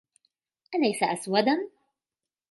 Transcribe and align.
أليس 0.75 1.03
أسوداً؟ 1.03 1.69